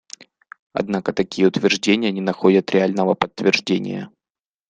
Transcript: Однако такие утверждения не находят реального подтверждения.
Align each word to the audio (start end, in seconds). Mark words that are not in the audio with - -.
Однако 0.73 1.13
такие 1.13 1.47
утверждения 1.47 2.11
не 2.11 2.21
находят 2.21 2.71
реального 2.71 3.13
подтверждения. 3.13 4.09